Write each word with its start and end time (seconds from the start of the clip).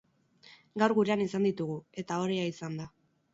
Gaur 0.83 0.95
gurean 0.99 1.21
izan 1.25 1.45
ditugu, 1.49 1.75
eta 2.05 2.19
ohorea 2.23 2.49
izan 2.55 2.81
da. 2.81 2.89